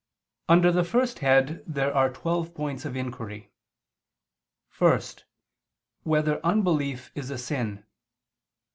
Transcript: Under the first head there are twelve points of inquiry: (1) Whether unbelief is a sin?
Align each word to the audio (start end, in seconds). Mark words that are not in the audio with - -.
Under 0.49 0.71
the 0.71 0.83
first 0.83 1.19
head 1.19 1.63
there 1.67 1.95
are 1.95 2.11
twelve 2.11 2.55
points 2.55 2.85
of 2.85 2.95
inquiry: 2.97 3.51
(1) 4.79 4.99
Whether 6.01 6.43
unbelief 6.43 7.11
is 7.13 7.29
a 7.29 7.37
sin? 7.37 7.85